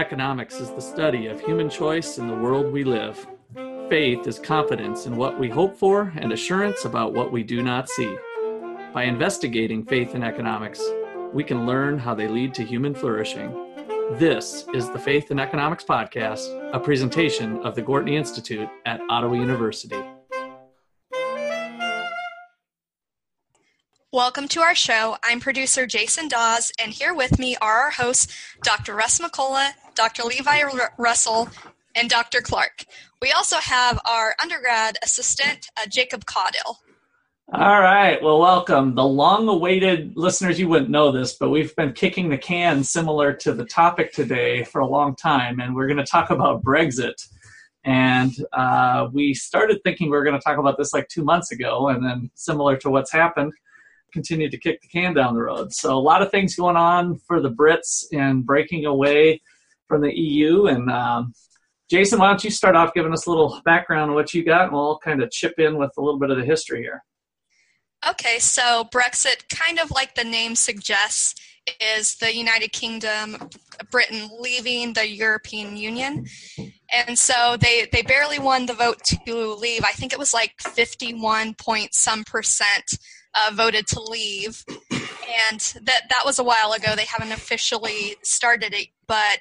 [0.00, 3.26] Economics is the study of human choice in the world we live.
[3.90, 7.86] Faith is confidence in what we hope for and assurance about what we do not
[7.86, 8.16] see.
[8.94, 10.82] By investigating faith and economics,
[11.34, 13.50] we can learn how they lead to human flourishing.
[14.12, 19.34] This is the Faith and Economics Podcast, a presentation of the Gwartney Institute at Ottawa
[19.34, 20.02] University.
[24.12, 25.18] Welcome to our show.
[25.22, 28.96] I'm producer Jason Dawes, and here with me are our hosts, Dr.
[28.96, 30.22] Russ McCullough, Dr.
[30.22, 30.62] Levi
[30.96, 31.50] Russell,
[31.94, 32.40] and Dr.
[32.40, 32.86] Clark.
[33.20, 36.76] We also have our undergrad assistant, uh, Jacob Caudill.
[37.52, 38.16] All right.
[38.22, 38.94] Well, welcome.
[38.94, 43.34] The long awaited listeners, you wouldn't know this, but we've been kicking the can similar
[43.34, 47.22] to the topic today for a long time, and we're going to talk about Brexit.
[47.84, 51.52] And uh, we started thinking we were going to talk about this like two months
[51.52, 53.52] ago, and then similar to what's happened,
[54.14, 55.74] continued to kick the can down the road.
[55.74, 59.42] So a lot of things going on for the Brits in breaking away
[59.90, 60.66] from the EU.
[60.66, 61.34] And um,
[61.90, 64.68] Jason, why don't you start off giving us a little background on what you got,
[64.68, 67.02] and we'll kind of chip in with a little bit of the history here.
[68.08, 71.34] Okay, so Brexit, kind of like the name suggests,
[71.98, 73.36] is the United Kingdom,
[73.90, 76.24] Britain leaving the European Union.
[76.94, 79.84] And so they, they barely won the vote to leave.
[79.84, 82.98] I think it was like 51 point some percent
[83.34, 84.64] uh, voted to leave,
[85.50, 86.94] and that that was a while ago.
[86.96, 89.38] They haven't officially started it, but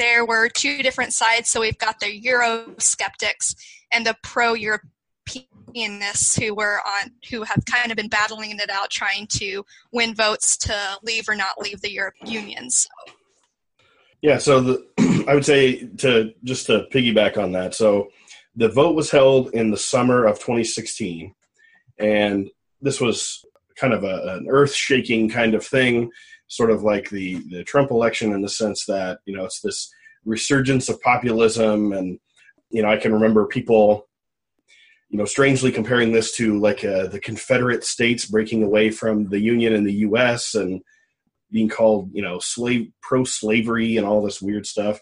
[0.00, 1.50] there were two different sides.
[1.50, 3.54] So we've got the Euro skeptics
[3.92, 8.88] and the pro Europeanists who were on who have kind of been battling it out,
[8.90, 9.62] trying to
[9.92, 12.70] win votes to leave or not leave the European Union.
[12.70, 12.88] So.
[14.22, 17.74] Yeah, so the, I would say to just to piggyback on that.
[17.74, 18.08] So
[18.56, 21.34] the vote was held in the summer of 2016,
[21.98, 22.48] and
[22.80, 23.44] this was
[23.76, 26.10] kind of a, an earth-shaking kind of thing,
[26.50, 29.90] sort of like the the Trump election in the sense that you know it's this
[30.24, 32.18] resurgence of populism, and
[32.70, 34.08] you know I can remember people,
[35.08, 39.40] you know, strangely comparing this to like uh, the Confederate States breaking away from the
[39.40, 40.54] Union in the U.S.
[40.54, 40.82] and
[41.50, 45.00] being called you know slave pro-slavery and all this weird stuff.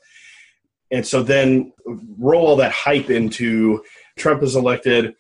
[0.91, 1.73] And so then
[2.19, 3.83] roll all that hype into
[4.17, 5.15] Trump is elected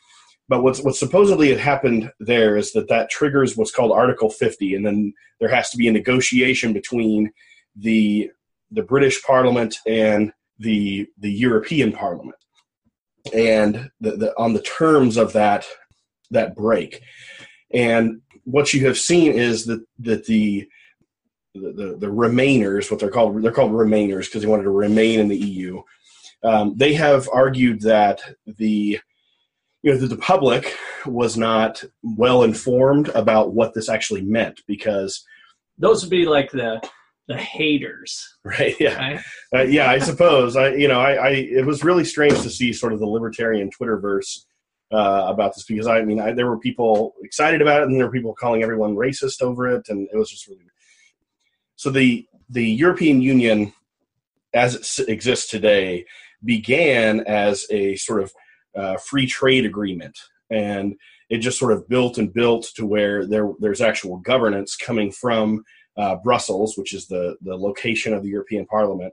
[0.48, 4.75] but what's what supposedly had happened there is that that triggers what's called Article 50,
[4.75, 7.31] and then there has to be a negotiation between
[7.76, 8.31] the
[8.70, 12.36] the British Parliament and the the European Parliament,
[13.32, 15.66] and the, the, on the terms of that
[16.31, 17.03] that break.
[17.72, 20.69] And what you have seen is that that the
[21.54, 25.28] the, the, remainers, what they're called, they're called remainers because they wanted to remain in
[25.28, 25.82] the EU.
[26.44, 29.00] Um, they have argued that the
[29.88, 30.76] you know, the, the public
[31.06, 35.25] was not well informed about what this actually meant because
[35.78, 36.87] those would be like the
[37.26, 38.78] the haters, right?
[38.78, 39.21] Yeah, right?
[39.54, 39.91] Uh, yeah.
[39.91, 43.00] I suppose I, you know, I, I, it was really strange to see sort of
[43.00, 44.41] the libertarian Twitterverse
[44.93, 48.06] uh, about this because I mean, I, there were people excited about it, and there
[48.06, 50.60] were people calling everyone racist over it, and it was just really.
[51.77, 53.72] So the the European Union,
[54.53, 56.04] as it exists today,
[56.44, 58.32] began as a sort of
[58.77, 60.19] uh, free trade agreement,
[60.51, 60.95] and
[61.31, 65.65] it just sort of built and built to where there there's actual governance coming from
[65.97, 69.12] uh, Brussels, which is the the location of the European Parliament.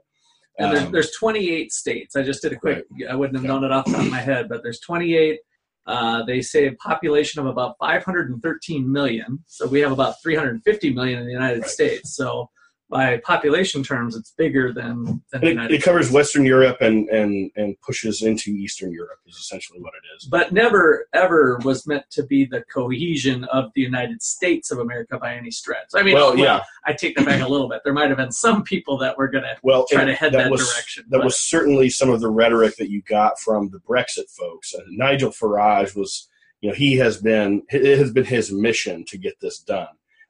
[0.58, 2.16] And there's, um, there's 28 states.
[2.16, 2.86] I just did a quick.
[2.90, 3.10] Right.
[3.10, 5.38] I wouldn't have known it off the top of my head, but there's 28.
[5.86, 9.44] Uh, they say a population of about 513 million.
[9.46, 11.70] So we have about 350 million in the United right.
[11.70, 12.16] States.
[12.16, 12.50] So
[12.88, 17.80] by population terms, it's bigger than, than it, it, covers Western Europe and, and, and
[17.80, 20.26] pushes into Eastern Europe is essentially what it is.
[20.26, 25.18] But never ever was meant to be the cohesion of the United States of America
[25.18, 25.88] by any stretch.
[25.94, 26.60] I mean, well, well yeah.
[26.84, 27.80] I take that back a little bit.
[27.82, 30.44] There might have been some people that were going to well, try to head that,
[30.44, 31.04] that was, direction.
[31.08, 31.24] That but.
[31.24, 34.72] was certainly some of the rhetoric that you got from the Brexit folks.
[34.72, 36.28] Uh, Nigel Farage was,
[36.60, 39.88] you know, he has been it has been his mission to get this done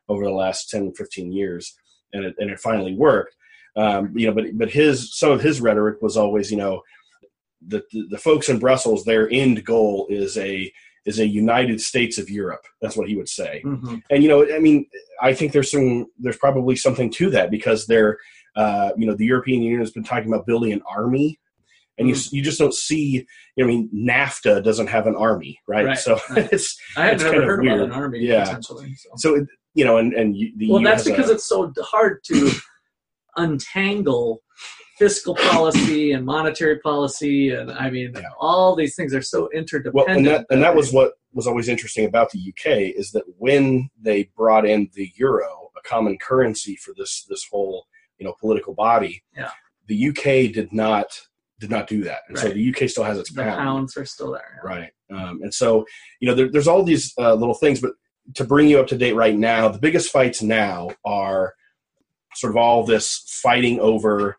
[0.08, 1.76] over the last 10, 15 years
[2.12, 3.34] and it, and it finally worked.
[3.76, 6.82] Um, you know, but but his some of his rhetoric was always, you know,
[7.66, 10.72] the, the, the folks in Brussels, their end goal is a
[11.04, 12.64] is a United States of Europe.
[12.82, 13.62] That's what he would say.
[13.64, 13.96] Mm-hmm.
[14.10, 14.86] And you know, I mean,
[15.22, 18.18] I think there's some there's probably something to that because they're
[18.56, 21.38] uh, you know the European Union has been talking about building an army.
[21.98, 22.34] And mm-hmm.
[22.34, 23.26] you, you just don't see.
[23.56, 25.86] You know, I mean, NAFTA doesn't have an army, right?
[25.86, 25.98] right.
[25.98, 26.46] So right.
[26.52, 27.80] it's I have never heard weird.
[27.80, 28.20] about an army.
[28.20, 28.60] Yeah.
[28.60, 28.82] So,
[29.16, 32.50] so it, you know, and and the well, that's because a, it's so hard to
[33.36, 34.42] untangle
[34.98, 38.22] fiscal policy and monetary policy, and I mean, yeah.
[38.40, 39.94] all these things are so interdependent.
[39.94, 43.24] Well, and that and that was what was always interesting about the UK is that
[43.36, 47.86] when they brought in the euro, a common currency for this this whole
[48.18, 49.50] you know political body, yeah.
[49.88, 51.06] The UK did not
[51.60, 53.58] did not do that, and so the UK still has its The pound.
[53.58, 54.62] pounds are still there.
[54.64, 54.68] yeah.
[54.68, 54.90] Right.
[55.08, 55.86] Um, and so,
[56.20, 57.92] you know, there, there's all these uh, little things, but
[58.34, 61.54] to bring you up to date right now, the biggest fights now are
[62.34, 64.36] sort of all this fighting over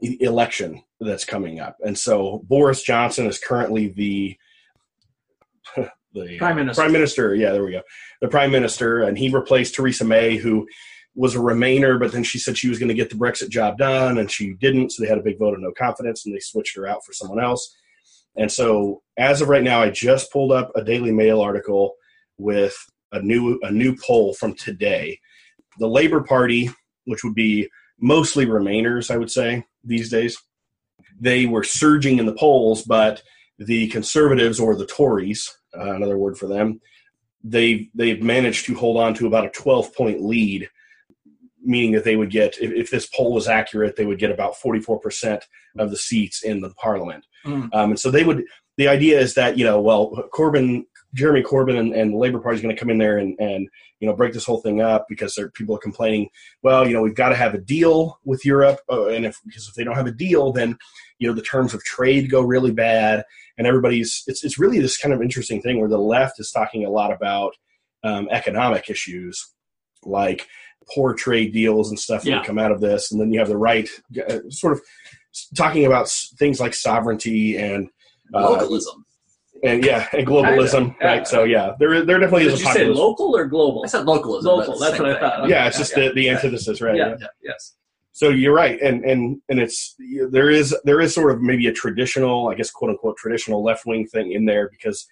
[0.00, 1.76] election that's coming up.
[1.80, 4.36] And so Boris Johnson is currently the
[6.12, 6.82] the Prime Minister.
[6.82, 7.34] Prime Minister.
[7.34, 7.82] Yeah, there we go.
[8.20, 10.66] The Prime Minister, and he replaced Theresa May, who
[11.14, 13.78] was a Remainer, but then she said she was going to get the Brexit job
[13.78, 14.90] done, and she didn't.
[14.90, 17.12] So they had a big vote of no confidence, and they switched her out for
[17.12, 17.76] someone else.
[18.36, 21.94] And so, as of right now, I just pulled up a Daily Mail article
[22.40, 22.76] with
[23.12, 25.18] a new a new poll from today.
[25.78, 26.70] The Labor Party,
[27.04, 30.36] which would be mostly Remainers, I would say these days,
[31.18, 33.22] they were surging in the polls, but
[33.58, 35.48] the Conservatives or the Tories,
[35.78, 36.80] uh, another word for them,
[37.44, 40.68] they they've managed to hold on to about a 12 point lead
[41.62, 44.54] meaning that they would get if, if this poll was accurate they would get about
[44.54, 45.42] 44%
[45.78, 47.72] of the seats in the parliament Mm.
[47.72, 48.44] um, and so they would
[48.76, 50.84] the idea is that you know well corbyn
[51.14, 53.68] jeremy corbyn and, and the labor party is going to come in there and, and
[53.98, 56.28] you know break this whole thing up because there, people are complaining
[56.62, 59.66] well you know we've got to have a deal with europe uh, and if because
[59.68, 60.76] if they don't have a deal then
[61.18, 63.24] you know the terms of trade go really bad
[63.58, 66.84] and everybody's it's, it's really this kind of interesting thing where the left is talking
[66.84, 67.52] a lot about
[68.04, 69.52] um, economic issues
[70.04, 70.46] like
[70.94, 72.36] poor trade deals and stuff that Yeah.
[72.38, 73.88] would come out of this and then you have the right
[74.28, 74.80] uh, sort of
[75.56, 77.88] talking about s- things like sovereignty and
[78.34, 79.04] uh, Localism.
[79.64, 81.06] And yeah and globalism Kinda, yeah.
[81.06, 83.82] right so yeah there there definitely Did is you a say local or global?
[83.84, 84.50] I said localism.
[84.50, 85.20] Local, that's same what I thing.
[85.40, 85.48] thought.
[85.48, 87.16] yeah it's just yeah, the, the antithesis right Yeah.
[87.20, 87.26] Yeah.
[87.42, 87.76] Yes.
[88.12, 89.94] so you're right and and and it's
[90.30, 93.84] there is there is sort of maybe a traditional i guess quote unquote traditional left
[93.86, 95.06] wing thing in there because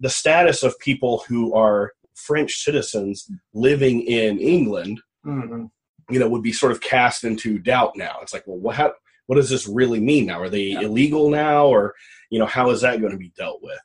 [0.00, 5.70] the status of people who are french citizens living in england Mhm.
[6.10, 8.92] you know would be sort of cast into doubt now it's like well what how,
[9.26, 10.82] what does this really mean now are they Yeah.
[10.82, 11.94] illegal now or
[12.30, 13.78] you know how is that going to be dealt with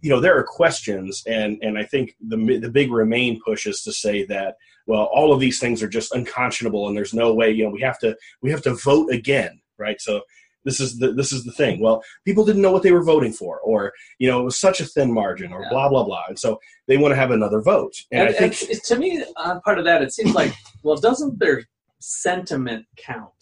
[0.00, 3.82] you know there are questions and and i think the the big remain push is
[3.82, 4.56] to say that
[4.86, 7.80] well all of these things are just unconscionable and there's no way you know we
[7.80, 10.20] have to we have to vote again right so
[10.64, 13.32] this is the this is the thing well people didn't know what they were voting
[13.32, 15.70] for or you know it was such a thin margin or Yeah.
[15.70, 18.70] blah blah blah and so they want to have another vote and, And, i think
[18.70, 21.62] and to me, on part of that, it seems like, well, doesn't their
[22.00, 23.32] sentiment count?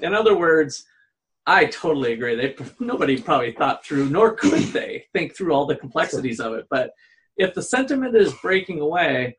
[0.00, 0.84] In other words,
[1.46, 2.36] I totally agree.
[2.36, 6.66] They nobody probably thought through, nor could they think through all the complexities of it.
[6.70, 6.92] But
[7.36, 9.36] if the sentiment is breaking away,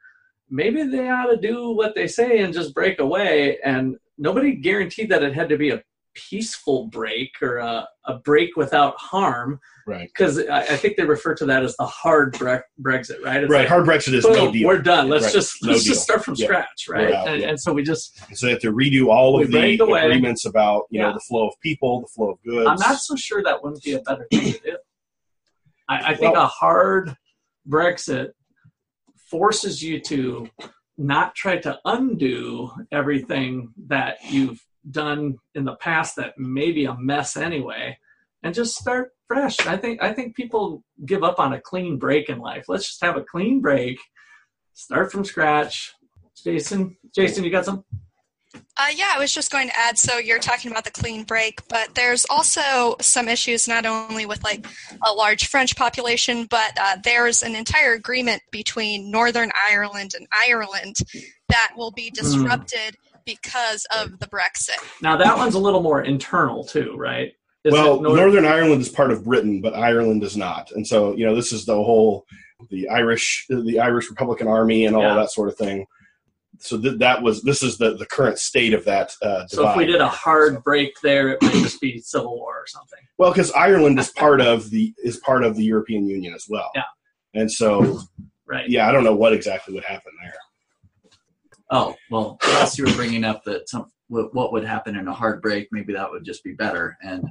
[0.50, 3.60] maybe they ought to do what they say and just break away.
[3.64, 5.82] And nobody guaranteed that it had to be a
[6.16, 11.34] peaceful break or a, a break without harm, right because I, I think they refer
[11.36, 13.44] to that as the hard bre- Brexit, right?
[13.44, 15.10] It's right like, hard brexit is no deal We're done.
[15.10, 15.34] Let's Right.
[15.34, 15.94] just No let's deal.
[15.94, 16.46] just start from Yeah.
[16.46, 17.14] scratch, right?
[17.14, 17.48] Out, and, yeah.
[17.50, 20.84] and so we just So they have to redo all of the break agreements about
[20.90, 22.68] you know the flow of people, the flow of goods.
[22.68, 24.78] I'm not so sure that wouldn't be a better thing to do.
[25.90, 27.16] I, I think Well- a hard
[27.68, 28.30] Brexit
[29.16, 30.50] forces you to
[30.98, 36.96] not try to undo everything that you've done in the past that may be a
[36.98, 37.98] mess anyway,
[38.42, 39.66] and just start fresh.
[39.66, 42.66] I think I think people give up on a clean break in life.
[42.68, 44.00] Let's just have a clean break,
[44.74, 45.94] start from scratch.
[46.44, 47.86] Jason, Jason, you got some?
[48.76, 49.98] Uh, yeah, I was just going to add.
[49.98, 54.44] So you're talking about the clean break, but there's also some issues not only with
[54.44, 54.66] like
[55.08, 60.98] a large French population, but uh, there's an entire agreement between Northern Ireland and Ireland
[61.50, 64.78] that will be disrupted because of the Brexit.
[65.02, 67.32] Now that one's a little more internal too, right?
[67.64, 70.86] Is well, it North- Northern Ireland is part of Britain, but Ireland is not, and
[70.86, 72.26] so you know this is the whole
[72.70, 75.16] the Irish the Irish Republican Army and all Yeah.
[75.16, 75.86] that sort of thing.
[76.60, 79.14] So th- that was this is the the current state of that.
[79.22, 82.54] Uh, So if we did a hard break there, it might just be civil war
[82.60, 83.00] or something.
[83.18, 86.70] well, because Ireland is part of the is part of the European Union as well.
[86.76, 86.84] Yeah.
[87.34, 88.02] and so
[88.46, 88.70] Right.
[88.70, 90.36] yeah, I don't know what exactly would happen there.
[91.72, 95.14] Oh well, unless you were bringing up that some what what would happen in a
[95.14, 96.98] hard break, maybe that would just be better.
[97.02, 97.24] And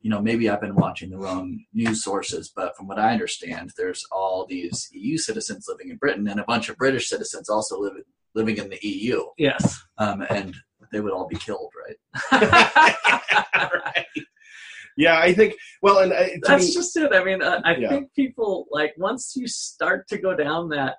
[0.00, 3.72] you know, maybe I've been watching the wrong news sources, but from what I understand,
[3.76, 7.78] there's all these EU citizens living in Britain, and a bunch of British citizens also
[7.80, 7.94] live
[8.34, 9.78] living in the EU, Yes.
[9.98, 10.56] um, and
[10.90, 12.42] they would all be killed, right?
[13.84, 14.06] right.
[14.96, 15.54] Yeah, I think.
[15.80, 17.12] Well, and uh, That's me, just it.
[17.14, 17.88] I mean, uh, I Yeah.
[17.88, 20.96] think people like once you start to go down that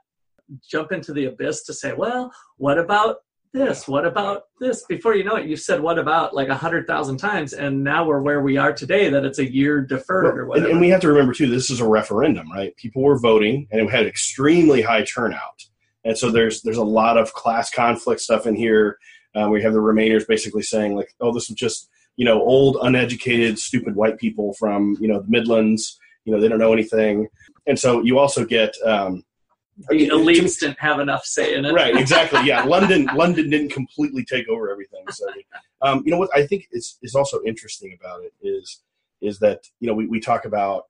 [0.68, 3.18] jump into the abyss to say, well, what about
[3.54, 3.88] this?
[3.88, 4.84] What about this?
[4.88, 8.04] Before you know it, you've said what about like a hundred thousand times, and now
[8.06, 9.10] we're where we are today.
[9.10, 10.70] That it's a year deferred or Well, and, whatever.
[10.72, 12.76] and we have to remember too, this is a referendum, right?
[12.78, 15.64] People were voting, and it had extremely high turnout,
[16.04, 18.98] and so there's there's a lot of class conflict stuff in here.
[19.36, 22.78] Um, we have the Remainers basically saying like, "Oh, this was just you know old,
[22.82, 26.00] uneducated, stupid white people from you know the Midlands.
[26.26, 27.28] You know they don't know anything,
[27.68, 28.74] and so you also get.
[28.84, 29.24] Um,
[29.89, 31.74] the elites didn't have enough say in it.
[31.74, 32.42] Right, exactly.
[32.46, 35.03] Yeah, London London didn't completely take over everything.
[35.10, 35.25] So,
[35.82, 38.82] um, you know what I think is is also interesting about it is
[39.22, 40.84] is that you know we, we talk about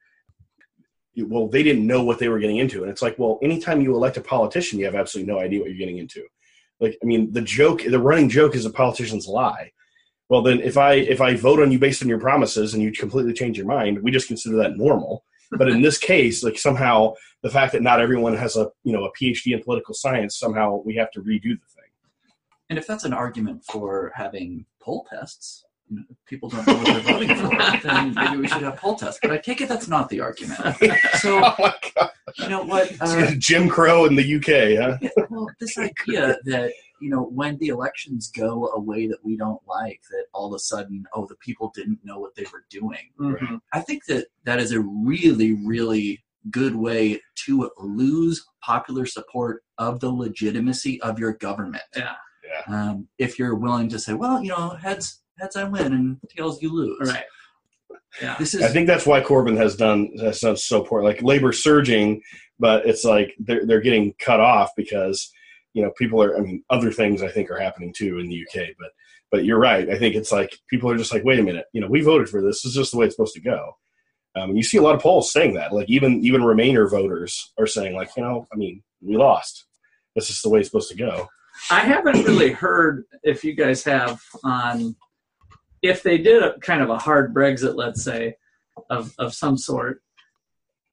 [1.17, 3.95] well they didn't know what they were getting into and it's like well anytime you
[3.95, 6.23] elect a politician you have absolutely no idea what you're getting into
[6.79, 9.71] like i mean the joke the running joke is a politicians lie
[10.29, 12.91] well then if i if i vote on you based on your promises and you
[12.91, 17.13] completely change your mind we just consider that normal but in this case like somehow
[17.43, 20.81] the fact that not everyone has a you know a phd in political science somehow
[20.85, 21.91] we have to redo the thing
[22.69, 26.85] and if that's an argument for having poll tests you know, people don't know what
[26.85, 27.49] they're voting for,
[27.87, 29.19] then maybe we should have poll tests.
[29.21, 30.61] But I take it that's not the argument.
[31.19, 32.91] So, oh my god you know what?
[32.99, 37.57] Uh, jim crow in the uk huh yeah, well, this idea that you know when
[37.57, 41.25] the elections go a way that we don't like, that all of a sudden, oh,
[41.25, 43.11] the people didn't know what they were doing.
[43.19, 43.59] Mhm.
[43.73, 49.99] I think that that is a really, really good way to lose popular support of
[49.99, 51.83] the legitimacy of your government.
[51.95, 52.13] Yeah.
[52.43, 56.17] yeah Um, if you're willing to say, well, you know, heads heads I win and
[56.35, 57.09] tails you lose.
[57.11, 57.23] Right.
[58.21, 58.35] Yeah.
[58.37, 61.03] This is I think that's why Corbyn has done has done so poor.
[61.03, 62.21] Like labor surging,
[62.59, 65.31] but it's like they're they're getting cut off because
[65.73, 66.37] you know people are.
[66.37, 68.67] I mean, other things I think are happening too in the UK.
[68.79, 68.89] But
[69.31, 69.89] but you're right.
[69.89, 71.65] I think it's like people are just like, wait a minute.
[71.73, 72.61] You know, we voted for this.
[72.61, 73.75] This is just the way it's supposed to go.
[74.35, 75.73] Um, you see a lot of polls saying that.
[75.73, 79.65] Like even even Remainer voters are saying like, you know, I mean, we lost.
[80.15, 81.27] This is the way it's supposed to go.
[81.69, 84.95] I haven't really heard if you guys have on
[85.81, 88.35] if they did a kind of a hard Brexit, let's say,
[88.89, 90.01] of of some sort.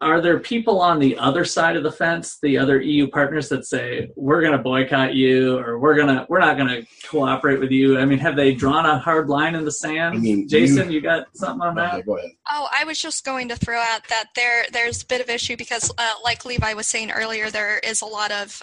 [0.03, 3.67] Are there people on the other side of the fence, the other EU partners that
[3.67, 7.61] say we're going to boycott you or we're going to we're not going to cooperate
[7.61, 7.99] with you?
[7.99, 10.15] I mean, have they drawn a hard line in the sand?
[10.15, 12.07] I mean, Jason, you, got something on Okay, that?
[12.07, 12.31] go ahead.
[12.51, 15.57] Oh, I was just going to throw out that there there's a bit of issue
[15.57, 18.63] because, uh, like Levi was saying earlier, there is a lot of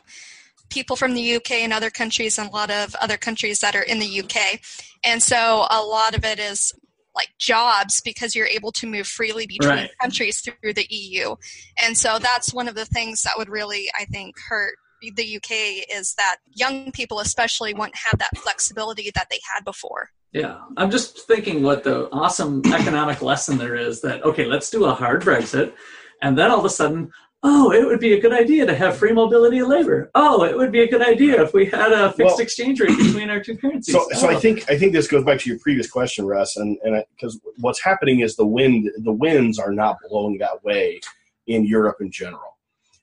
[0.70, 3.84] people from the UK and other countries, and a lot of other countries that are
[3.84, 4.60] in the UK,
[5.06, 6.74] and so a lot of it is
[7.17, 9.91] like jobs because you're able to move freely between Right.
[10.01, 11.36] countries through the EU,
[11.83, 15.86] and so that's one of the things that would really, I think, hurt the UK
[15.95, 20.09] is that young people especially won't have that flexibility that they had before.
[20.31, 24.86] Yeah, I'm just thinking what the awesome economic lesson there is that okay, let's do
[24.86, 25.74] a hard Brexit,
[26.21, 27.12] and then all of a sudden,
[27.44, 30.10] oh, it would be a good idea to have free mobility of labor.
[30.15, 32.98] Oh, it would be a good idea if we had a fixed Well- exchange rate
[32.98, 33.94] between our two currencies.
[33.94, 34.39] So, so I Oh.
[34.39, 37.82] think I think this goes back to your previous question, Russ, and and because what's
[37.84, 41.00] happening is the wind the winds are not blowing that way
[41.48, 42.58] in Europe in general,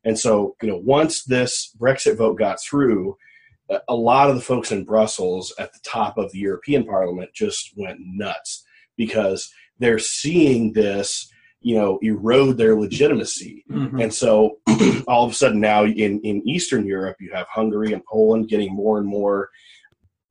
[0.05, 3.17] and so you know once this Brexit vote got through,
[3.88, 7.73] a lot of the folks in Brussels at the top of the European Parliament just
[7.76, 8.64] went nuts
[8.97, 11.31] because they're seeing this
[11.68, 14.02] you know erode their legitimacy Mhm.
[14.02, 14.59] and so
[15.09, 18.73] all of a sudden now in, in Eastern Europe, you have Hungary and Poland getting
[18.83, 19.49] more and more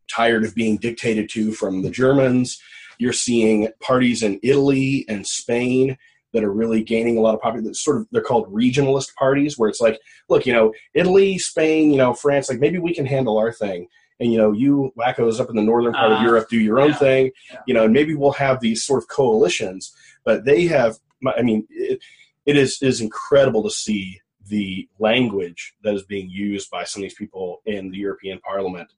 [0.09, 2.61] tired of being dictated to from the Germans.
[2.99, 5.97] You're seeing parties in Italy and Spain
[6.33, 7.73] that are really gaining a lot of popularity.
[7.73, 9.99] Sort of, they're called regionalist parties, where it's like,
[10.29, 13.87] look, you know, Italy, Spain, you know, France, like maybe we can handle our thing,
[14.19, 16.79] and you know, you wackos up in the northern part of Ah, Europe do your
[16.79, 17.59] own yeah, thing, yeah.
[17.67, 19.93] you know, and maybe we'll have these sort of coalitions.
[20.25, 21.99] But they have, I mean, it,
[22.45, 27.01] it is it is incredible to see the language that is being used by some
[27.01, 28.89] of these people in the European Parliament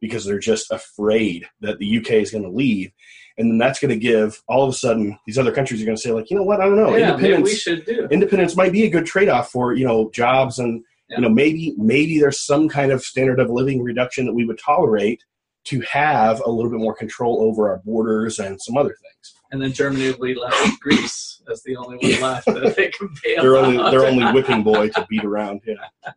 [0.00, 2.90] because they're just afraid that the UK is going to leave,
[3.36, 5.96] and then that's going to give all of a sudden these other countries are going
[5.96, 8.08] to say like, you know what, I don't know, yeah, maybe we independence should do.
[8.10, 11.16] independence might be a good trade off for you know jobs and Yeah.
[11.16, 14.58] you know maybe maybe there's some kind of standard of living reduction that we would
[14.58, 15.22] tolerate
[15.64, 19.34] to have a little bit more control over our borders and some other things.
[19.52, 22.88] And then Germany will be left with Greece as the only one left that they
[22.90, 23.90] can bail They're only out.
[23.90, 25.62] they're only whipping boy to beat around.
[25.66, 25.74] Yeah.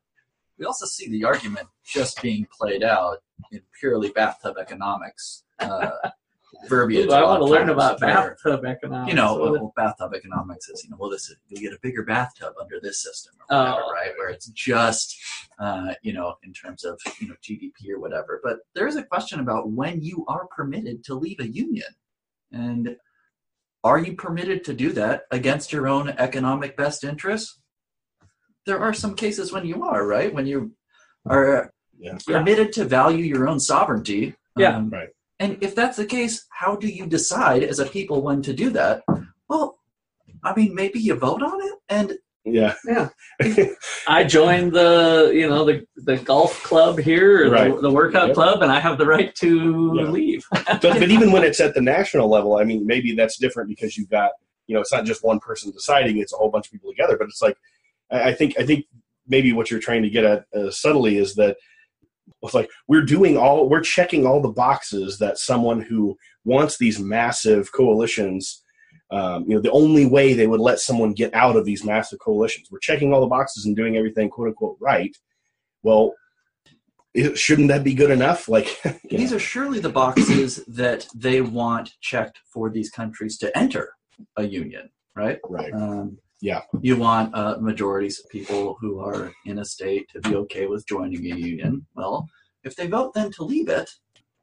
[0.59, 3.17] we also see the argument just being played out
[3.51, 5.89] in purely bathtub economics uh,
[6.69, 7.07] verbiage.
[7.07, 9.09] Ooh, I a lot want to learn about where, bathtub economics.
[9.09, 11.73] You know, What is- well, bathtub economics is, you know, well, this is, you get
[11.73, 13.91] a bigger bathtub under this system, or whatever, Oh.
[13.91, 14.11] right?
[14.17, 15.17] Where it's just,
[15.59, 18.39] uh, you know, in terms of, you know, GDP or whatever.
[18.43, 21.87] But there is a question about when you are permitted to leave a union.
[22.51, 22.95] And
[23.83, 27.59] are you permitted to do that against your own economic best interests?
[28.65, 30.33] There are some cases when you are, right?
[30.33, 30.73] When you
[31.27, 32.17] are Yeah.
[32.25, 34.35] permitted to value your own sovereignty.
[34.57, 34.77] Yeah.
[34.77, 35.09] Um, Right.
[35.39, 38.69] And if that's the case, how do you decide as a people when to do
[38.69, 39.03] that?
[39.49, 39.79] Well,
[40.43, 41.73] I mean, maybe you vote on it.
[41.89, 42.73] And Yeah.
[42.85, 43.09] Yeah.
[44.07, 47.73] I joined the you know the the golf club here, Right.
[47.73, 48.35] the, the workout Yep.
[48.35, 50.09] club, and I have the right to Yeah.
[50.09, 50.45] leave.
[50.51, 53.95] but, but even when it's at the national level, I mean, maybe that's different because
[53.97, 54.31] you've got,
[54.67, 57.15] you know, it's not just one person deciding; it's a whole bunch of people together.
[57.17, 57.57] But it's like,
[58.11, 58.85] I, I think, I think
[59.27, 61.55] maybe what you're trying to get at uh, subtly is that
[62.41, 66.99] it's like we're doing all, we're checking all the boxes that someone who wants these
[66.99, 68.62] massive coalitions.
[69.11, 72.19] Um, you know, the only way they would let someone get out of these massive
[72.19, 72.69] coalitions.
[72.71, 75.15] We're checking all the boxes and doing everything "quote unquote" right.
[75.83, 76.13] Well,
[77.13, 78.49] it, shouldn't that be good enough?
[78.49, 83.55] Like, These know, are surely the boxes that they want checked for these countries to
[83.57, 83.93] enter
[84.37, 85.39] a union, right?
[85.47, 85.73] right?
[85.73, 86.61] Um, Yeah.
[86.81, 90.87] You want uh, majorities of people who are in a state to be okay with
[90.87, 91.85] joining a union.
[91.95, 92.27] Well,
[92.63, 93.89] if they vote then to leave it,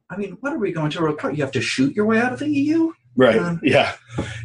[0.08, 1.32] I mean, what are we going to require?
[1.32, 2.92] You have to shoot your way out of the EU?
[3.16, 3.94] Right Um, yeah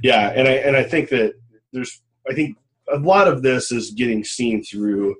[0.04, 1.34] yeah and i and i think that
[1.74, 2.58] there's i think
[2.94, 5.16] a lot of this is getting seen through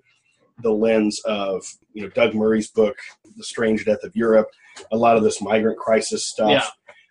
[0.62, 2.96] the lens of you know doug murray's book
[3.38, 4.48] the strange death of europe
[4.92, 6.50] a lot of this migrant crisis stuff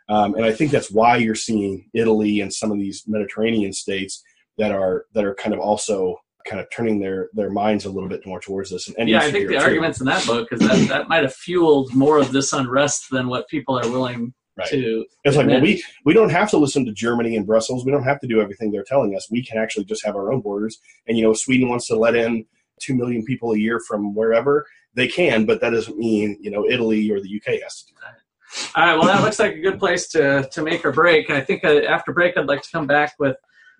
[0.08, 0.16] Yeah.
[0.16, 4.22] um, and i think that's why you're seeing italy and some of these mediterranean states
[4.58, 8.08] that are that are kind of also kind of turning their their minds a little
[8.08, 9.60] bit more towards this and, and yeah, I think the too.
[9.60, 13.28] arguments in that book is that that might have fueled more of this unrest than
[13.28, 14.68] what people are willing Right.
[14.68, 15.04] to.
[15.24, 17.84] It's like, well, we we don't have to listen to Germany and Brussels.
[17.84, 19.28] We don't have to do everything they're telling us.
[19.28, 20.78] We can actually just have our own borders.
[21.08, 22.46] And you know, Sweden wants to let in
[22.80, 26.64] two million people a year from wherever they can, but that doesn't mean you know
[26.68, 28.18] Italy or the UK has to do that.
[28.76, 31.30] All right, well, that looks like a good place to to make our break.
[31.30, 33.36] I think uh, after break, I'd like to come back with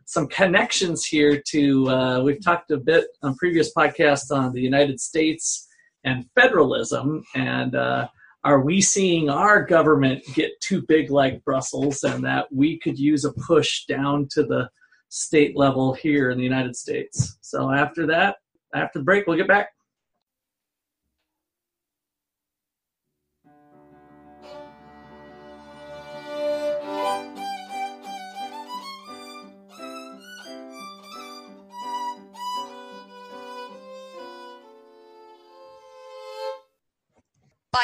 [0.07, 1.89] some connections here to.
[1.89, 5.69] Uh, we've talked a bit on previous podcasts on the United States
[6.05, 8.09] and federalism, and uh,
[8.45, 13.25] are we seeing our government get too big like Brussels, and that we could use
[13.25, 14.69] a push down to the
[15.09, 17.39] state level here in the United States?
[17.41, 18.37] So after that,
[18.75, 19.71] after the break, we'll get back.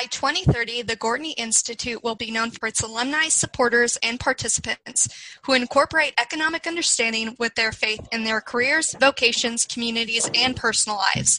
[0.00, 5.06] By 2030, the Gwartney Institute will be known for its alumni, supporters, and participants
[5.42, 11.38] who incorporate economic understanding with their faith in their careers, vocations, communities, and personal lives.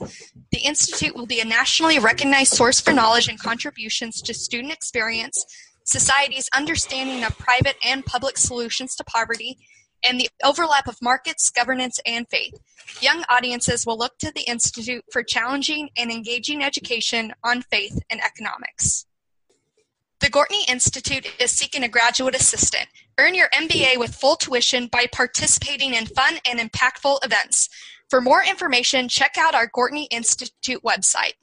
[0.52, 5.43] The Institute will be a nationally recognized source for knowledge and contributions to student experience,
[5.84, 9.58] society's understanding of private and public solutions to poverty,
[10.08, 12.54] and the overlap of markets, governance, and faith.
[13.02, 18.22] Young audiences will look to the Institute for challenging and engaging education on faith and
[18.22, 19.06] economics.
[20.22, 22.88] The Gwartney Institute is seeking a graduate assistant.
[23.18, 27.70] Earn your MBA with full tuition by participating in fun and impactful events.
[28.08, 31.34] For more information, check out our Gwartney Institute website.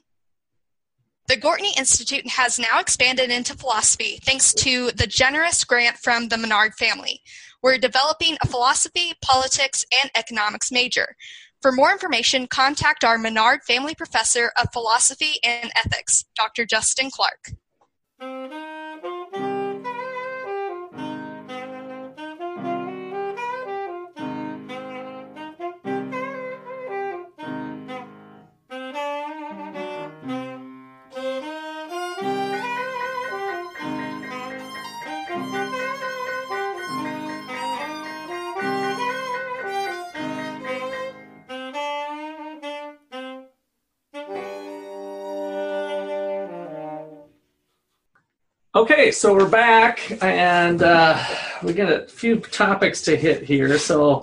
[1.27, 6.37] The Gwartney Institute has now expanded into philosophy thanks to the generous grant from the
[6.37, 7.21] Menard family.
[7.61, 11.15] We're developing a philosophy, politics, and economics major.
[11.61, 16.65] For more information, contact our Menard Family Professor of Philosophy and Ethics, Dr.
[16.65, 17.51] Justin Clark.
[48.75, 51.19] Okay, so we're back, and uh,
[51.63, 53.79] we got a few topics to hit here.
[53.79, 54.21] So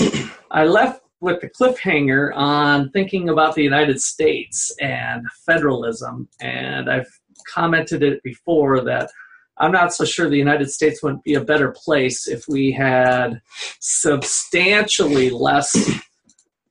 [0.53, 7.09] I left with the cliffhanger on thinking about the United States and federalism, and I've
[7.53, 9.11] commented it before that
[9.59, 13.41] I'm not so sure the United States would be a better place if we had
[13.81, 15.91] substantially less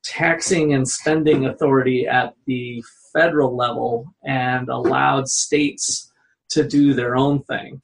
[0.02, 6.10] taxing and spending authority at the federal level and allowed states
[6.50, 7.82] to do their own thing.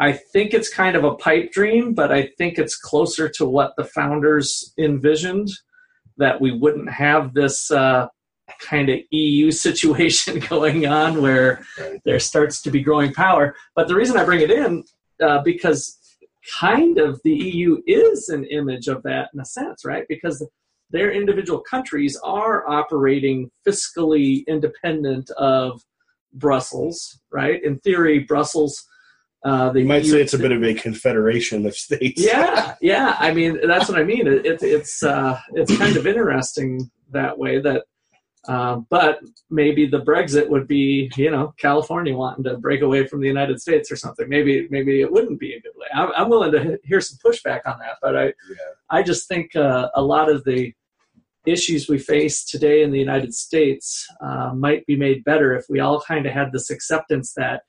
[0.00, 3.74] I think it's kind of a pipe dream, but I think it's closer to what
[3.76, 5.50] the founders envisioned
[6.18, 8.06] that we wouldn't have this uh,
[8.60, 11.64] kind of EU situation going on where
[12.04, 13.54] there starts to be growing power.
[13.74, 14.84] But the reason I bring it in,
[15.20, 15.98] uh, because
[16.60, 20.04] kind of the EU is an image of that in a sense, right?
[20.08, 20.46] Because
[20.90, 25.82] their individual countries are operating fiscally independent of
[26.38, 27.62] Brussels, right?
[27.62, 28.84] In theory, Brussels.
[29.44, 32.20] Uh, the You might EU say it's a bit of a confederation of states.
[32.20, 33.14] yeah, yeah.
[33.18, 34.26] I mean, that's what I mean.
[34.26, 37.60] It, it, it's uh, it's kind of interesting that way.
[37.60, 37.84] That,
[38.48, 43.20] uh, but maybe the Brexit would be, you know, California wanting to break away from
[43.20, 44.28] the United States or something.
[44.28, 45.86] Maybe maybe it wouldn't be a good way.
[45.94, 48.72] I'm, I'm willing to hear some pushback on that, but I yeah.
[48.90, 50.72] I just think uh, a lot of the
[51.46, 55.80] issues we face today in the United States uh, might be made better if we
[55.80, 57.62] all kind of had this acceptance that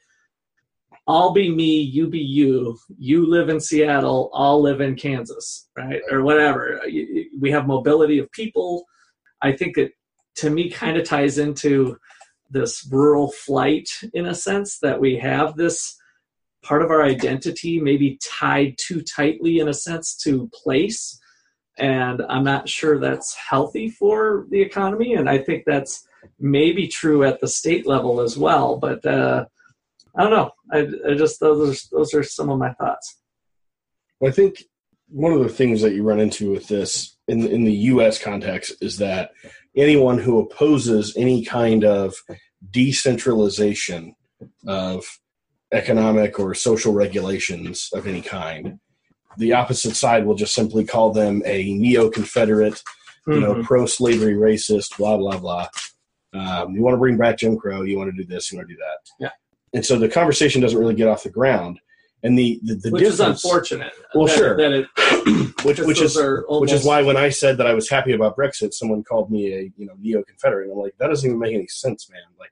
[1.08, 2.78] I'll be me, you be you.
[3.00, 6.02] You live in Seattle, I'll live in Kansas, right?
[6.12, 6.80] Or whatever.
[7.40, 8.86] We have mobility of people.
[9.42, 9.94] I think it,
[10.36, 11.98] to me, kind of ties into
[12.52, 15.96] this rural flight in a sense that we have this
[16.64, 21.20] part of our identity maybe tied too tightly in a sense to place.
[21.80, 25.14] And I'm not sure that's healthy for the economy.
[25.14, 26.06] And I think that's
[26.40, 28.78] maybe true at the state level as well.
[28.78, 29.46] But, uh,
[30.16, 30.52] I don't know.
[30.72, 33.18] I, I just those are, those are some of my thoughts.
[34.26, 34.64] I think
[35.08, 38.22] one of the things that you run into with this in in the U.S.
[38.22, 39.32] context is that
[39.76, 42.16] anyone who opposes any kind of
[42.70, 44.16] decentralization
[44.68, 45.06] of
[45.72, 48.80] economic or social regulations of any kind,
[49.40, 53.32] the opposite side will just simply call them a neo-Confederate, mm-hmm.
[53.34, 53.64] you know, mm-hmm.
[53.64, 55.68] pro-slavery racist, blah blah blah.
[56.32, 58.70] Um, you want to bring back Jim Crow, you want to do this, you want
[58.70, 59.10] to do that.
[59.20, 59.30] Yeah
[59.74, 61.80] and so the conversation doesn't really get off the ground.
[62.22, 63.94] And the the, the which is unfortunate.
[64.14, 64.58] Well, that, sure.
[64.58, 67.90] That it, which which is almost, which is why when I said that I was
[67.90, 70.70] happy about Brexit, someone called me a you know neo Confederate.
[70.70, 72.22] I'm like, that doesn't even make any sense, man.
[72.38, 72.52] Like,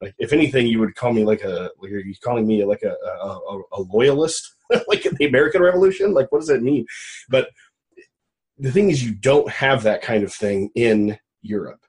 [0.00, 2.90] like if anything, you would call me like a like you're calling me like a
[2.90, 4.53] a, a loyalist,
[4.88, 6.14] like the American Revolution?
[6.14, 6.86] Like, what does that mean?
[7.28, 7.48] But
[8.58, 11.80] the thing is, you don't have that kind of thing in Europe,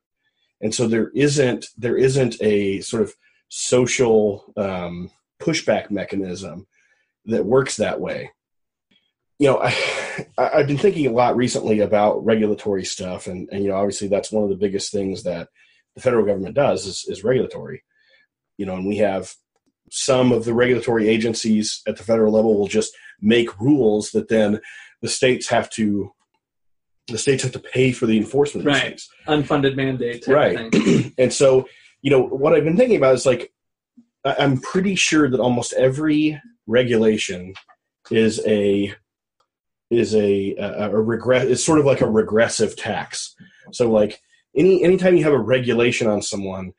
[0.61, 3.13] and so there isn't there isn't a sort of
[3.49, 6.67] social um, pushback mechanism
[7.25, 8.31] that works that way.
[9.39, 9.69] You know, I,
[10.37, 14.31] have been thinking a lot recently about regulatory stuff, and, and you know, obviously that's
[14.31, 15.49] one of the biggest things that
[15.95, 17.83] the federal government does is, is regulatory.
[18.57, 19.33] You know, and we have
[19.91, 24.59] some of the regulatory agencies at the federal level will just make rules that then
[25.01, 26.11] the states have to
[27.07, 29.01] the states have to pay for the enforcement right.
[29.27, 30.73] unfunded mandate right.
[31.17, 31.67] and so
[32.01, 33.51] you know what I've been thinking about is like
[34.25, 37.53] I'm pretty sure that almost every regulation
[38.09, 38.93] is a
[39.91, 43.35] is a a, a regress is sort of like a regressive tax.
[43.71, 44.19] So like
[44.55, 46.73] any anytime you have a regulation on someone,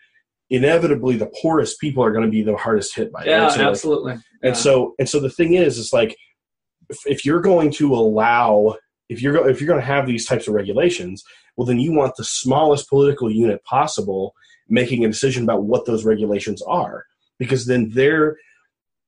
[0.50, 3.28] inevitably the poorest people are going to be the hardest hit by it.
[3.28, 4.12] Yeah, so absolutely.
[4.14, 6.16] Like, and so and so the thing is, is like
[6.88, 8.76] if, if you're going to allow
[9.08, 11.24] if you're go, if you're going to have these types of regulations,
[11.56, 14.34] well then you want the smallest political unit possible
[14.68, 17.04] making a decision about what those regulations are
[17.38, 18.36] because then they're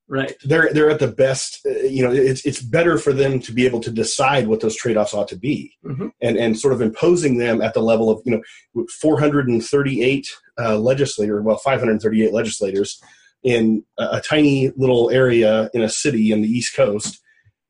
[0.08, 3.52] right they're they're at the best uh, you know it's it's better for them to
[3.52, 6.08] be able to decide what those trade-offs ought to be mm-hmm.
[6.22, 11.40] and and sort of imposing them at the level of you know 438 uh, legislator
[11.42, 13.00] well 538 legislators
[13.44, 17.20] in a, a, tiny little area in a city in the east coast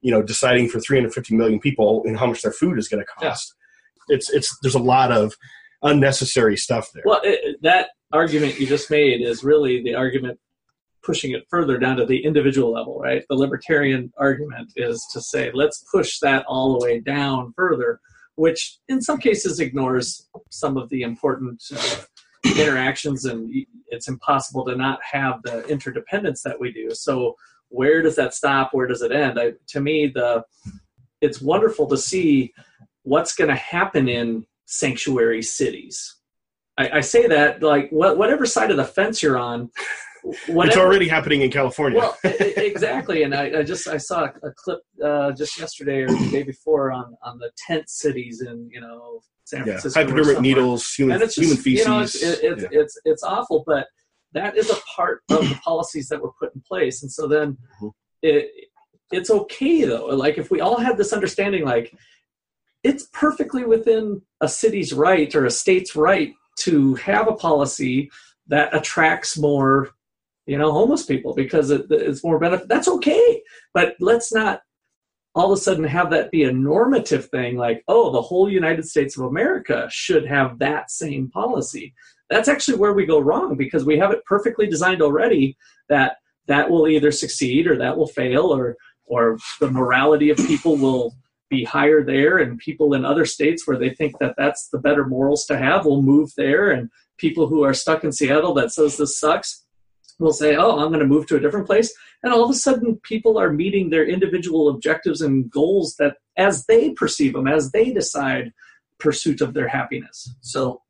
[0.00, 3.06] you know deciding for 350 million people and how much their food is going to
[3.06, 3.54] cost
[4.08, 4.16] yeah.
[4.16, 5.34] it's it's there's a lot of
[5.82, 7.02] unnecessary stuff there.
[7.06, 10.38] Well, it, that argument you just made is really the argument
[11.02, 13.24] pushing it further down to the individual level, right?
[13.28, 18.00] The libertarian argument is to say, let's push that all the way down further,
[18.34, 21.96] which in some cases ignores some of the important uh,
[22.56, 23.52] interactions, and
[23.88, 26.90] it's impossible to not have the interdependence that we do.
[26.92, 27.34] So,
[27.68, 28.70] where does that stop?
[28.72, 29.38] Where does it end?
[29.38, 30.44] I, to me, the
[31.20, 32.52] it's wonderful to see
[33.02, 36.16] what's going to happen in sanctuary cities.
[36.78, 39.70] I, I say that like what, whatever side of the fence you're on.
[40.46, 41.98] Whatever, it's already happening in California.
[41.98, 46.28] Well, exactly, and I, I, just I saw a, clip uh, just yesterday or the
[46.30, 50.00] day before on on the tent cities in you know San Francisco.
[50.00, 50.06] Yeah.
[50.06, 51.86] Hypodermic needles, human, just, human feces.
[51.86, 52.68] You know, it's it, it's, yeah.
[52.72, 53.86] it's it's awful, but
[54.32, 57.56] that is a part of the policies that were put in place, and so then
[57.82, 57.88] mm-hmm.
[58.22, 58.50] it
[59.10, 60.06] it's okay though.
[60.06, 61.94] Like if we all had this understanding, like
[62.84, 68.10] it's perfectly within a city's right or a state's right to have a policy
[68.48, 69.90] that attracts more
[70.48, 73.42] you know homeless people because it, it's more benefit that's okay.
[73.74, 74.62] But let's not
[75.34, 78.84] all of a sudden have that be a normative thing like oh the whole united
[78.84, 81.94] states of america should have that same policy.
[82.30, 85.56] That's actually where we go wrong because we have it perfectly designed already
[85.88, 90.76] that that will either succeed or that will fail or or the morality of people
[90.76, 91.14] will
[91.50, 95.06] be higher there and people in other states where they think that that's the better
[95.06, 98.96] morals to have will move there and people who are stuck in seattle that says
[98.96, 99.66] this sucks
[100.18, 102.54] will say oh i'm going to move to a different place and all of a
[102.54, 107.70] sudden people are meeting their individual objectives and goals that as they perceive them as
[107.72, 108.52] they decide
[108.98, 110.34] pursuit of their happiness.
[110.40, 110.82] So,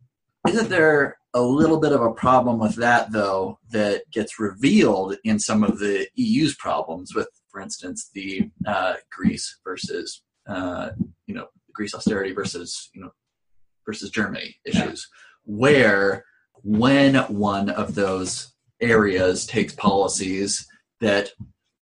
[0.49, 5.39] isn't there a little bit of a problem with that, though, that gets revealed in
[5.39, 10.91] some of the EU's problems with, for instance, the uh, Greece versus, uh,
[11.27, 13.11] you know, Greece austerity versus, you know,
[13.85, 15.09] versus Germany issues,
[15.47, 15.55] yeah.
[15.57, 16.25] where
[16.63, 20.67] when one of those areas takes policies
[21.01, 21.31] that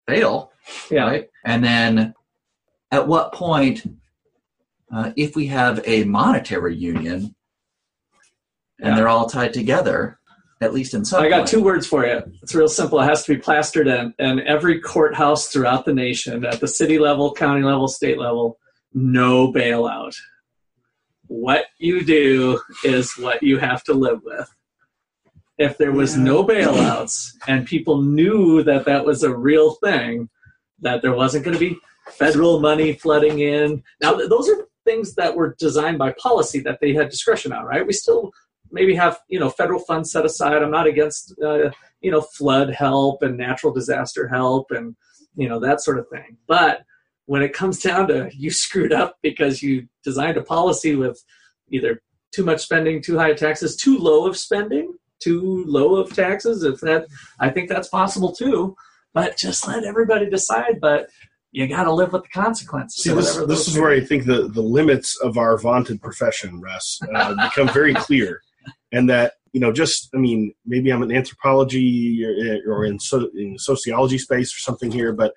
[0.06, 0.52] fail,
[0.90, 1.06] yeah.
[1.06, 2.14] right, and then
[2.90, 3.82] at what point,
[4.92, 7.34] uh, if we have a monetary union,
[8.78, 8.94] and yeah.
[8.94, 10.18] they're all tied together,
[10.60, 11.22] at least in some.
[11.22, 11.46] I got way.
[11.46, 12.22] two words for you.
[12.42, 13.00] It's real simple.
[13.00, 16.98] It has to be plastered in, and every courthouse throughout the nation, at the city
[16.98, 18.58] level, county level, state level,
[18.94, 20.14] no bailout.
[21.26, 24.48] What you do is what you have to live with.
[25.58, 30.28] If there was no bailouts and people knew that that was a real thing,
[30.80, 31.78] that there wasn't going to be
[32.10, 33.82] federal money flooding in.
[34.02, 37.86] Now, those are things that were designed by policy that they had discretion on, right?
[37.86, 38.32] We still
[38.70, 40.62] maybe have you know federal funds set aside.
[40.62, 44.96] I'm not against uh, you know flood help and natural disaster help and
[45.34, 46.36] you know that sort of thing.
[46.46, 46.82] But
[47.26, 51.22] when it comes down to you screwed up because you designed a policy with
[51.70, 52.00] either
[52.32, 56.62] too much spending, too high taxes, too low of spending, too low of taxes.
[56.62, 57.06] If that,
[57.40, 58.76] I think that's possible too.
[59.14, 60.78] But just let everybody decide.
[60.80, 61.08] But
[61.52, 63.02] you got to live with the consequences.
[63.02, 66.98] See, this, this is where I think the, the limits of our vaunted profession, Russ,
[67.14, 68.42] uh, become very clear
[68.92, 73.28] and that you know just i mean maybe i'm in anthropology or, or in, so,
[73.34, 75.32] in sociology space or something here but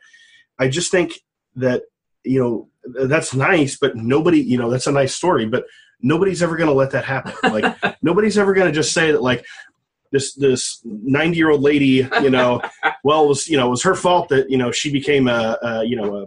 [0.60, 1.20] i just think
[1.56, 1.84] that
[2.24, 2.70] you know
[3.08, 5.64] that's nice but nobody you know that's a nice story but
[6.02, 9.22] nobody's ever going to let that happen like nobody's ever going to just say that
[9.22, 9.46] like
[10.12, 12.62] this this 90 year old lady you know
[13.04, 15.58] well it was you know it was her fault that you know she became a,
[15.62, 16.26] a you know a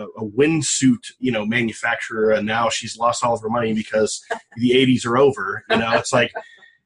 [0.00, 4.24] a windsuit, you know, manufacturer, and now she's lost all of her money because
[4.56, 5.64] the '80s are over.
[5.70, 6.32] You know, it's like,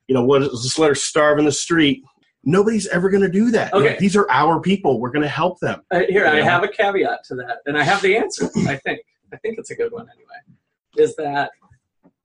[0.08, 0.42] you know, what?
[0.42, 2.02] Just let her starve in the street.
[2.44, 3.72] Nobody's ever going to do that.
[3.72, 3.84] Okay.
[3.84, 5.00] You know, these are our people.
[5.00, 5.82] We're going to help them.
[5.90, 6.44] Uh, here, I know?
[6.44, 8.50] have a caveat to that, and I have the answer.
[8.68, 9.00] I think.
[9.32, 10.58] I think it's a good one anyway.
[10.96, 11.50] Is that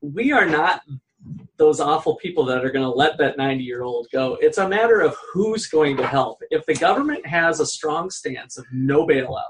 [0.01, 0.81] we are not
[1.57, 4.37] those awful people that are going to let that 90 year old go.
[4.41, 6.39] It's a matter of who's going to help.
[6.49, 9.41] If the government has a strong stance of no bailout,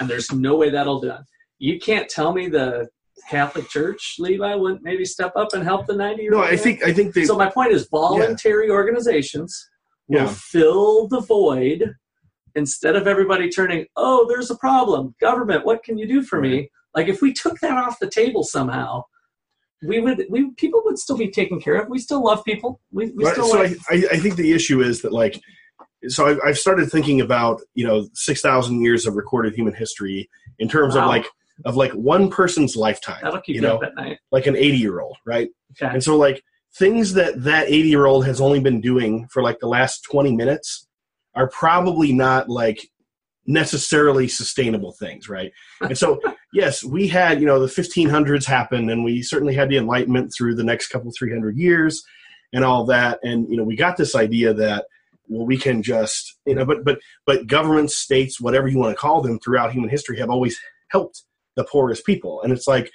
[0.00, 1.24] and there's no way that'll done,
[1.58, 2.88] you can't tell me the
[3.28, 6.44] Catholic Church, Levi, wouldn't maybe step up and help the 90 year old.
[6.44, 7.24] No, I think I think they.
[7.24, 8.72] So my point is, voluntary yeah.
[8.72, 9.68] organizations
[10.08, 10.34] will yeah.
[10.34, 11.94] fill the void
[12.54, 13.86] instead of everybody turning.
[13.96, 15.14] Oh, there's a problem.
[15.20, 16.70] Government, what can you do for me?
[16.94, 19.04] Like if we took that off the table somehow
[19.82, 21.88] we would we people would still be taken care of.
[21.88, 22.80] We still love people.
[22.92, 23.32] We, we right.
[23.32, 25.40] still so like, I, I think the issue is that like
[26.08, 30.28] so I've, I've started thinking about you know six thousand years of recorded human history
[30.58, 31.02] in terms wow.
[31.02, 31.26] of like
[31.64, 33.20] of like one person's lifetime.
[33.22, 34.18] That'll keep you know, up at night.
[34.30, 35.48] Like an eighty year old, right?
[35.72, 35.92] Okay.
[35.92, 36.42] And so like
[36.76, 40.34] things that that eighty year old has only been doing for like the last twenty
[40.34, 40.86] minutes
[41.34, 42.88] are probably not like
[43.48, 45.50] necessarily sustainable things, right?
[45.80, 46.20] And so,
[46.52, 50.54] yes, we had, you know, the 1500s happen, and we certainly had the Enlightenment through
[50.54, 52.04] the next couple, 300 years
[52.52, 53.18] and all that.
[53.22, 54.84] And, you know, we got this idea that,
[55.28, 59.00] well, we can just, you know, but, but, but governments, states, whatever you want to
[59.00, 60.58] call them throughout human history have always
[60.90, 61.22] helped
[61.56, 62.42] the poorest people.
[62.42, 62.90] And it's like,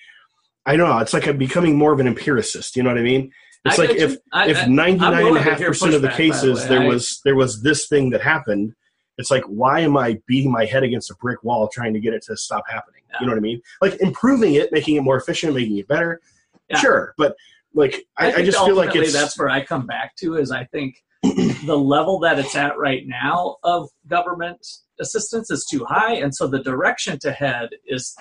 [0.65, 3.03] I don't know, it's like I'm becoming more of an empiricist, you know what I
[3.03, 3.31] mean?
[3.65, 7.61] It's I like if, I, if 99.5% of the cases the there was, there was
[7.61, 8.73] this thing that happened,
[9.17, 12.13] it's like why am i beating my head against a brick wall trying to get
[12.13, 13.01] it to stop happening?
[13.11, 13.17] Yeah.
[13.21, 13.61] you know what i mean?
[13.81, 16.21] Like improving it making it more efficient making it better.
[16.69, 16.77] Yeah.
[16.77, 17.35] sure but
[17.73, 20.51] like i, I, I just feel like it's that's where i come back to is
[20.51, 24.65] i think the level that it's at right now of government
[24.99, 28.15] assistance is too high and so the direction to head is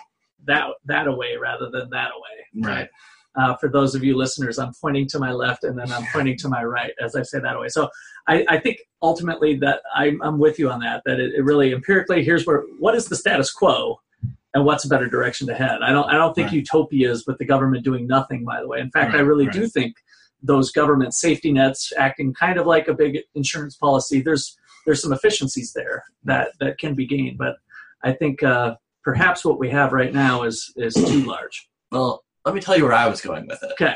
[0.45, 2.89] that that away rather than that away right
[3.35, 6.37] uh, for those of you listeners, I'm pointing to my left and then I'm pointing
[6.39, 7.69] to my right as I say that way.
[7.69, 7.89] So
[8.29, 11.73] I, I think ultimately that I'm, I'm, with you on that, that it, it, really
[11.73, 14.01] empirically, here's where, what is the status quo
[14.55, 15.79] and what's a better direction to head?
[15.83, 16.57] I don't, I don't think right.
[16.57, 18.81] utopias with the government doing nothing, by the way.
[18.81, 19.55] In fact, right, I really right.
[19.55, 19.97] do think
[20.43, 25.13] those government safety nets acting kind of like a big insurance policy, there's, there's some
[25.13, 27.39] efficiencies there that, that can be gained.
[27.39, 27.57] But
[28.05, 31.69] I think uh, perhaps what we have right now is, is too large.
[31.91, 33.73] Well, let me tell you where I was going with it.
[33.73, 33.95] Okay.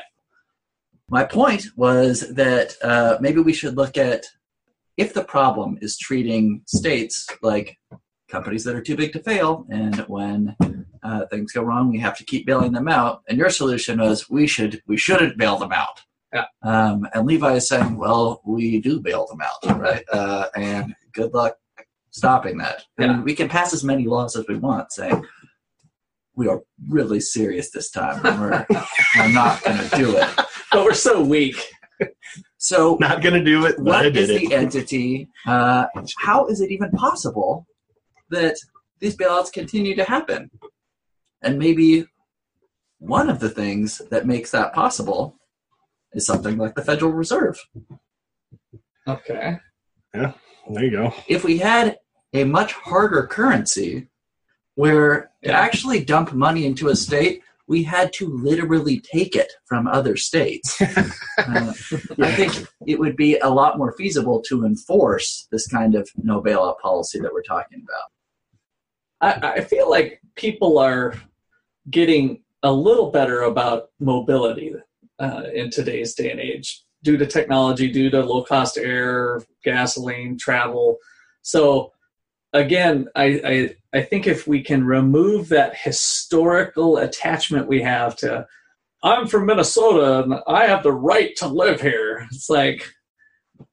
[1.08, 4.24] My point was that uh, maybe we should look at
[4.96, 7.78] if the problem is treating states like
[8.28, 10.56] companies that are too big to fail, and when
[11.02, 13.22] uh, things go wrong, we have to keep bailing them out.
[13.28, 16.00] And your solution was we should we shouldn't bail them out.
[16.32, 16.46] Yeah.
[16.62, 20.04] Um, and Levi is saying, well, we do bail them out, right?
[20.12, 21.56] Uh, and good luck
[22.10, 22.84] stopping that.
[22.98, 23.12] Yeah.
[23.12, 25.24] And we can pass as many laws as we want, saying
[26.36, 28.24] we are really serious this time.
[28.24, 28.66] And we're,
[29.16, 30.28] we're not going to do it.
[30.70, 31.56] But we're so weak.
[32.58, 34.48] So, Not going to do it, but I did is it.
[34.48, 35.28] the entity?
[35.46, 35.86] Uh,
[36.18, 37.66] how is it even possible
[38.30, 38.56] that
[39.00, 40.50] these bailouts continue to happen?
[41.42, 42.06] And maybe
[42.98, 45.36] one of the things that makes that possible
[46.12, 47.58] is something like the Federal Reserve.
[49.06, 49.58] Okay.
[50.14, 50.32] Yeah.
[50.68, 51.14] There you go.
[51.28, 51.98] if we had
[52.34, 54.08] a much harder currency
[54.76, 59.86] where to actually dump money into a state, we had to literally take it from
[59.86, 60.80] other states.
[61.38, 61.70] Uh,
[62.18, 66.42] I think it would be a lot more feasible to enforce this kind of no
[66.42, 69.44] bailout policy that we're talking about.
[69.44, 71.12] I, I feel like people are
[71.90, 74.74] getting a little better about mobility
[75.18, 80.38] uh, in today's day and age due to technology, due to low cost air, gasoline,
[80.38, 80.96] travel.
[81.42, 81.92] So,
[82.52, 88.46] again, I, I, I think if we can remove that historical attachment we have to,
[89.02, 92.26] I'm from Minnesota and I have the right to live here.
[92.32, 92.88] It's like,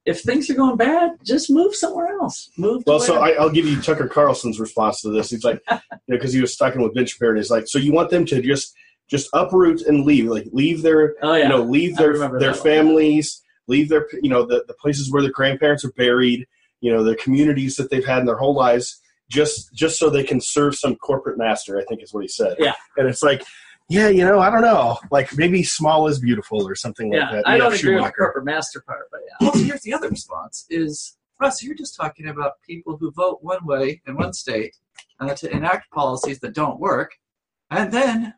[0.06, 2.50] if things are going bad, just move somewhere else.
[2.56, 2.82] Move.
[2.86, 5.30] Well, so I, I'll give you Tucker Carlson's response to this.
[5.30, 5.76] He's like, you
[6.08, 8.24] know, because he was talking with Ben Shapiro, and he's like, so you want them
[8.26, 8.74] to just
[9.10, 12.54] just uproot and leave, like leave their, oh yeah, you know, leave their their that
[12.54, 12.62] one.
[12.62, 16.46] families, leave their, you know, the, the places where their grandparents are buried,
[16.84, 20.22] you know, the communities that they've had in their whole lives, just just so they
[20.22, 21.78] can serve some corporate master.
[21.80, 22.56] I think is what he said.
[22.58, 22.74] Yeah.
[22.98, 23.42] and it's like.
[23.90, 24.96] Yeah, you know, I don't know.
[25.10, 27.46] Like maybe small is beautiful or something like yeah, that.
[27.46, 29.46] I Yeah, don't agree with the corporate master part, but yeah.
[29.46, 33.66] Well, here's the other response: is Russ, you're just talking about people who vote one
[33.66, 34.74] way in one state
[35.20, 37.12] uh, to enact policies that don't work,
[37.70, 38.32] and then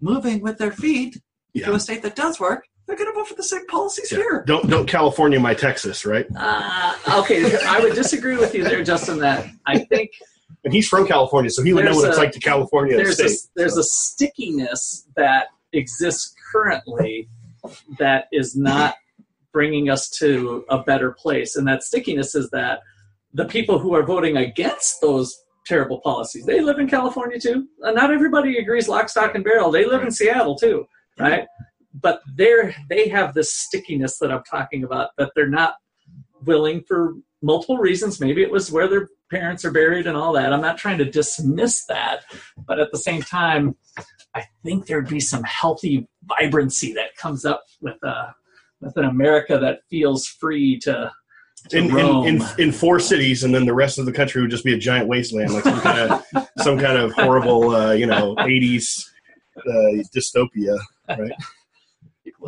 [0.00, 1.16] moving with their feet
[1.54, 2.64] to a state that does work.
[2.88, 4.18] They're going to vote for the same policies Yeah.
[4.18, 4.44] here.
[4.46, 6.26] Don't don't California my Texas, right?
[6.36, 9.18] Uh, okay, I would disagree with you there, Justin.
[9.18, 10.10] That I think
[10.64, 13.20] And he's from California, so he would know There's what it's like to California there's
[13.20, 13.50] a state.
[13.54, 13.80] there's so.
[13.80, 17.28] a stickiness that exists currently
[17.98, 18.96] that is not
[19.52, 22.80] bringing us to a better place, and that stickiness is that
[23.34, 27.68] the people who are voting against those terrible policies they live in California too.
[27.84, 29.70] Uh, not everybody agrees lock, stock, and barrel.
[29.70, 30.86] They live in Seattle too,
[31.18, 31.46] right?
[32.00, 35.76] But they're they have this stickiness that I'm talking about that they're not
[36.44, 38.20] willing for multiple reasons.
[38.20, 40.52] Maybe it was where their parents are buried and all that.
[40.52, 42.22] I'm not trying to dismiss that,
[42.66, 43.76] but at the same time,
[44.34, 48.28] I think there'd be some healthy vibrancy that comes up with uh,
[48.80, 51.10] with an America that feels free to,
[51.70, 54.50] to in, in, in, in four cities, and then the rest of the country would
[54.50, 58.06] just be a giant wasteland, like some kind of some kind of horrible, uh, you
[58.06, 59.08] know, '80s
[59.56, 60.78] uh, dystopia.
[61.08, 61.30] People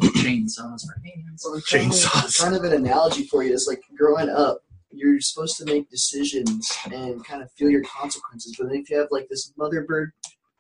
[0.01, 1.43] with chainsaws for hands.
[1.45, 2.35] Well, I'm trying, Chainsaws.
[2.35, 6.73] trying of an analogy for you is like growing up, you're supposed to make decisions
[6.93, 8.57] and kind of feel your consequences.
[8.59, 10.13] But then if you have like this mother bird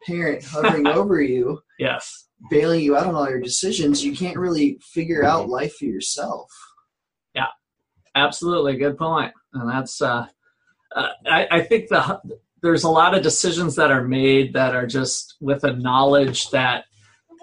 [0.06, 4.78] parent hovering over you, yes, bailing you out on all your decisions, you can't really
[4.82, 6.50] figure out life for yourself.
[7.34, 7.48] Yeah,
[8.14, 9.32] absolutely good point.
[9.52, 10.26] point, and that's uh,
[10.94, 12.20] uh, I, I think the
[12.62, 16.84] there's a lot of decisions that are made that are just with a knowledge that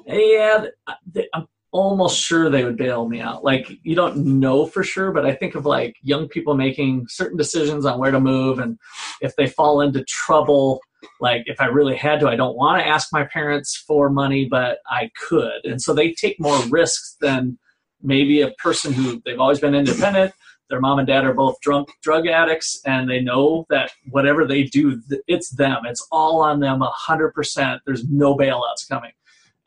[0.06, 0.66] yeah,
[1.12, 3.44] they, I'm almost sure they would bail me out.
[3.44, 7.38] Like you don't know for sure, but I think of like young people making certain
[7.38, 8.78] decisions on where to move, and
[9.22, 10.80] if they fall into trouble,
[11.20, 14.46] like if I really had to, I don't want to ask my parents for money,
[14.46, 17.58] but I could, and so they take more risks than
[18.02, 20.34] maybe a person who they've always been independent.
[20.70, 24.64] Their mom and dad are both drunk drug addicts, and they know that whatever they
[24.64, 25.84] do, it's them.
[25.86, 27.82] It's all on them, a hundred percent.
[27.86, 29.12] There's no bailouts coming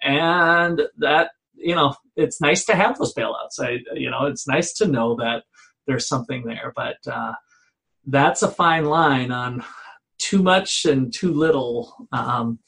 [0.03, 4.73] and that you know it's nice to have those bailouts i you know it's nice
[4.73, 5.44] to know that
[5.87, 7.33] there's something there but uh,
[8.07, 9.62] that's a fine line on
[10.18, 12.59] too much and too little um,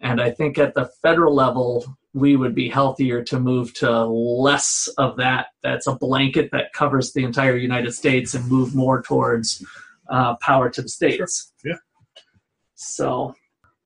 [0.00, 4.88] and i think at the federal level we would be healthier to move to less
[4.98, 9.64] of that that's a blanket that covers the entire united states and move more towards
[10.10, 11.72] uh, power to the states Sure.
[11.72, 11.78] Yeah.
[12.74, 13.34] so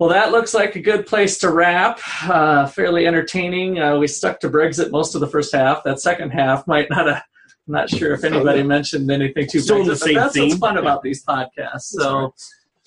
[0.03, 2.01] well, that looks like a good place to wrap.
[2.25, 3.79] Uh, fairly entertaining.
[3.79, 5.85] Uh, we stuck to Brexit most of the first half.
[5.85, 7.23] That second half might not have.
[7.69, 10.57] I'm not sure if anybody mentioned anything too Still the Brexit, but same that's what's
[10.57, 11.83] fun about these podcasts.
[11.83, 12.35] So,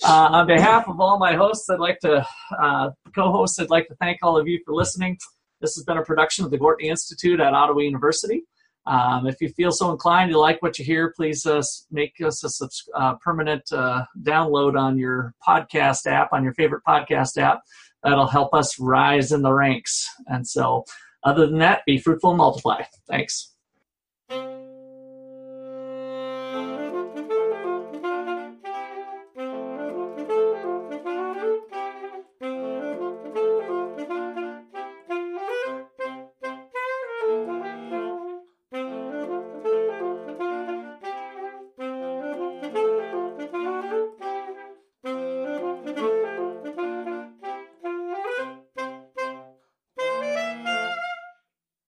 [0.03, 2.27] uh, on behalf of all my hosts, I'd like to
[2.59, 3.59] uh, co-hosts.
[3.59, 5.17] I'd like to thank all of you for listening.
[5.61, 8.43] This has been a production of the Gwartney Institute at Ottawa University.
[8.87, 12.43] Um, if you feel so inclined, you like what you hear, please uh, make us
[12.43, 17.61] a subs- uh, permanent uh, download on your podcast app, on your favorite podcast app.
[18.03, 20.07] That'll help us rise in the ranks.
[20.27, 20.83] And so,
[21.23, 22.83] other than that, be fruitful and multiply.
[23.09, 23.54] Thanks.